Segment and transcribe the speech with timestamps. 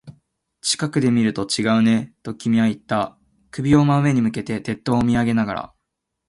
[0.61, 3.19] 近くで見ると違うね、と君は言った。
[3.51, 5.73] 首を真上に向けて、鉄塔を見上げながら。